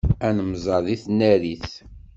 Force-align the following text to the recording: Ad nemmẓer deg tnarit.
Ad 0.27 0.33
nemmẓer 0.37 0.79
deg 0.87 0.99
tnarit. 1.03 1.69